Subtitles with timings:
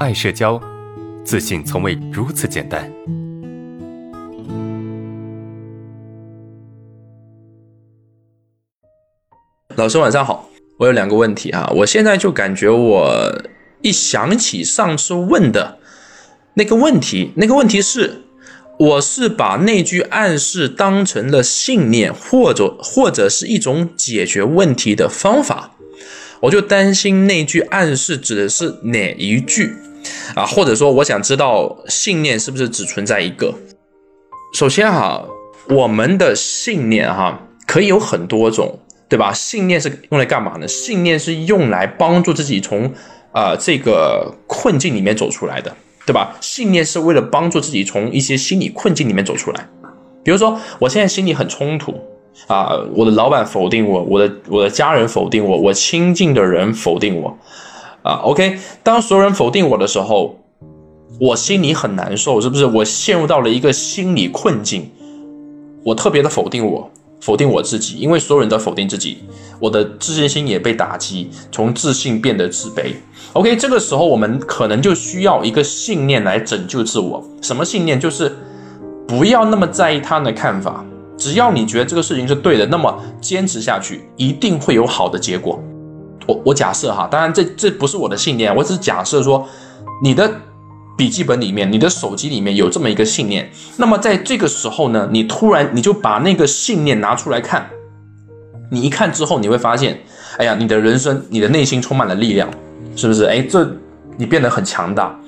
[0.00, 0.60] 爱社交，
[1.24, 2.90] 自信从未如此简单。
[9.76, 13.42] 老师晚上好，我有两个问题啊，我现在就感觉我
[13.82, 15.78] 一想起上次问的
[16.54, 18.22] 那个问题，那个问题是，
[18.80, 25.73] 我是把那句暗示当成了信念，或者或者是一种解决问题的方法。
[26.44, 29.72] 我就担心那句暗示指的是哪一句
[30.34, 30.44] 啊？
[30.44, 33.54] 或者说，我想知道信念是不是只存在一个？
[34.52, 35.24] 首先哈，
[35.70, 39.32] 我们的信念哈可以有很多种，对吧？
[39.32, 40.68] 信念是用来干嘛呢？
[40.68, 42.92] 信念是用来帮助自己从
[43.32, 45.74] 啊这个困境里面走出来的，
[46.04, 46.36] 对吧？
[46.42, 49.66] 信念是为了帮助自己从一些心理困境里面走出来。
[50.22, 51.98] 比如说，我现在心里很冲突。
[52.46, 57.38] 啊，我的老板否定我，我的我的家人否定我，我亲近的人否定我，
[58.02, 60.36] 啊，OK，当所有人否定我的时候，
[61.20, 62.66] 我心里很难受，是不是？
[62.66, 64.90] 我陷入到了一个心理困境，
[65.84, 69.18] 我特别的否定我，否定我自己，因为所有人都否定自己，
[69.60, 72.94] 我的自信心也被打击，从自信变得自卑。
[73.32, 77.98] OK，这个时候我们可能就需要一个信念来拯救自我，什么信念？
[77.98, 78.36] 就是
[79.06, 80.84] 不要那么在意他人的看法。
[81.16, 85.62] 只要你觉得这个事情是对的，那么坚持下去一定会有好的结果。
[86.26, 89.46] 我我假设哈，当然这这不是我的信念，我只是假设说，
[90.02, 90.30] 你的
[90.96, 93.50] 笔记本里面、你的手机里面有这么一个信念。
[93.76, 97.68] 那么在这个时候呢，你突然你就把那个信念拿出来看，
[98.70, 100.02] 你一看之后，你会发现，
[100.38, 102.48] 哎呀，你的人生、你的内心充满了力量，
[102.96, 103.24] 是不是？
[103.24, 103.70] 哎，这
[104.16, 105.18] 你变得很强大，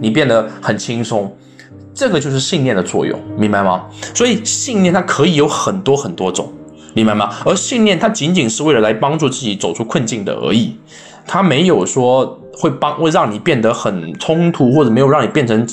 [0.00, 1.36] 你变得很轻松。
[1.98, 3.86] 这个就是信念的作用，明白吗？
[4.14, 6.48] 所以信念它可以有很多很多种，
[6.94, 7.28] 明白吗？
[7.44, 10.76] 而信念它仅仅是为了来帮助自己走出困境的而已，
[11.26, 15.66] 它没有说会帮会让你变得很冲突，或者没有让你变成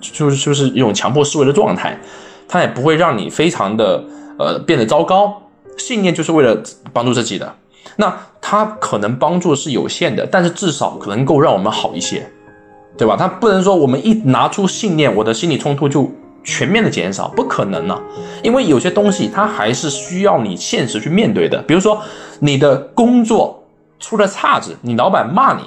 [0.00, 1.98] 就是就是一种强迫思维的状态，
[2.46, 4.04] 它也不会让你非常的
[4.38, 5.42] 呃变得糟糕。
[5.76, 6.62] 信念就是为了
[6.92, 7.52] 帮助自己的，
[7.96, 12.30] 那它可能帮助是有限的，但是至少可能够让我们好一些。
[12.96, 13.16] 对吧？
[13.16, 16.10] 他不能说我们一拿出信念，我的心理冲突就
[16.44, 17.98] 全面的减少，不可能呢。
[18.42, 21.62] 因为有些东西它还是需要你现实去面对的。
[21.62, 22.00] 比如说
[22.40, 23.64] 你的工作
[23.98, 25.62] 出了岔子，你老板骂你，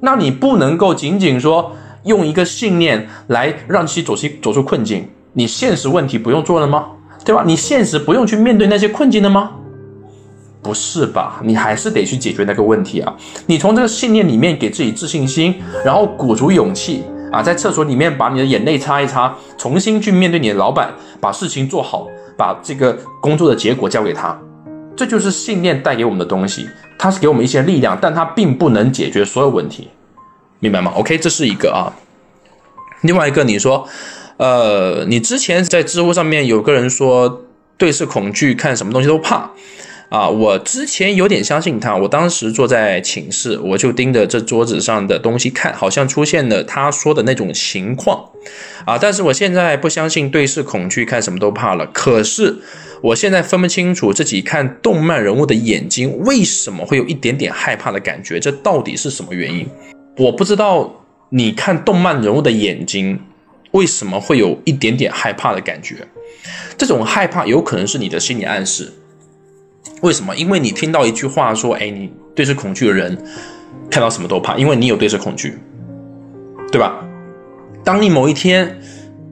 [0.00, 1.72] 那你不能够仅仅说
[2.04, 6.86] 用一个信念来让其走出走出困境，你现实问题不用做了吗？
[7.24, 7.42] 对吧？
[7.44, 9.50] 你现实不用去面对那些困境了吗？
[10.62, 11.40] 不是吧？
[11.44, 13.14] 你还是得去解决那个问题啊！
[13.46, 15.54] 你从这个信念里面给自己自信心，
[15.84, 24.38] 然后鼓足勇气啊，在厕所里面把你的眼泪擦一擦，重新去面对你的老板，把事情做好，把这个工作的结果交给他。
[24.96, 26.68] 这就是信念带给我们的东西，
[26.98, 29.88] 它是给我们一些力量，但它并不能解决所有问题，
[30.58, 31.86] 明白吗？OK，这是一个啊。
[33.02, 33.86] 另外一个，你说，
[34.38, 37.42] 呃，你之前在知乎上面有个人说，
[37.76, 39.48] 对视恐惧，看什么东西都怕。
[40.10, 48.24] 啊，我之前有点相信他，我当时坐在寝室，我就盯着这桌子上的东西看，好像出现了他说的那种情况，
[48.86, 51.86] 啊，但是我现在不相信对视恐惧，看什么都怕了。
[51.92, 52.56] 可是
[53.02, 59.68] 我现在分不清楚自己看动漫人物的眼睛为什么会有一点点害怕的感觉，这到底是什么原因？
[60.16, 63.20] 我不知道你看动漫人物的眼睛
[63.72, 65.96] 为什么会有一点点害怕的感觉，
[66.78, 68.90] 这种害怕有可能是你的心理暗示。
[70.00, 70.34] 为什么？
[70.36, 73.16] 因为你听到一句话说：“哎，你对视恐惧的人
[73.90, 75.58] 看到什么都怕，因为你有对视恐惧，
[76.70, 77.04] 对吧？”
[77.84, 78.78] 当你某一天、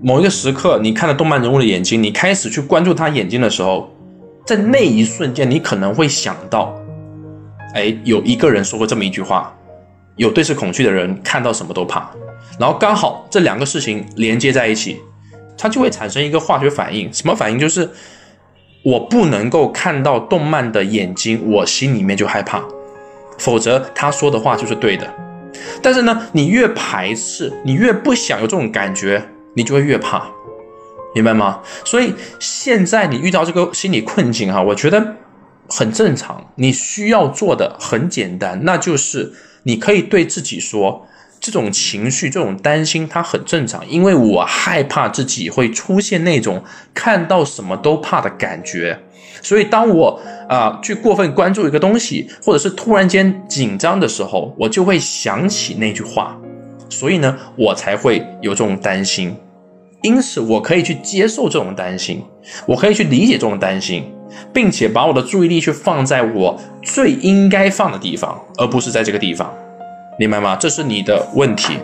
[0.03, 3.91] 某一个时刻，你看了动漫人物的眼睛，你开始去关注他眼睛的时候，
[4.45, 6.75] 在那一瞬间，你可能会想到
[7.75, 9.55] ：“哎，有一个人说过这么一句话，
[10.17, 12.11] 有对视恐惧的人看到什么都怕。”
[12.59, 14.97] 然后刚好这两个事情连接在一起，
[15.57, 17.13] 它就会产生一个化学反应。
[17.13, 17.59] 什么反应？
[17.59, 17.89] 就是。
[18.87, 22.63] 我不能够看到动漫的眼睛，我心里面就害怕，
[23.37, 25.13] 否则他说的话就是对的。
[25.83, 29.21] 但是呢，你越排斥，你越不想有这种感觉，
[29.55, 30.29] 你就会越怕，
[31.17, 31.59] 明白吗？
[31.85, 35.17] 所以现在你遇到这个心理困境哈，我觉得
[35.69, 36.53] 很正常。
[36.55, 39.33] 你需要做的很简单，那就是
[39.65, 41.05] 你可以对自己说。
[41.51, 46.63] 这种情绪、这种担心，它很正常，因为我害怕自己会出现那种
[46.93, 48.99] 看到什么都怕的感觉，
[49.41, 56.37] 所以当我啊去过分关注一个东西，或者是突然间紧张的时候，我就会想起那句话，
[56.89, 59.37] 所以呢，我才会有这种担心。
[60.03, 62.23] 因此，我可以去接受这种担心，
[62.67, 64.05] 我可以去理解这种担心，
[64.53, 69.53] 并且把我的注意力去放在我最应该放的地方，而不是在这个地方。
[70.19, 70.57] 明白吗？
[70.57, 71.79] 这是你的问题。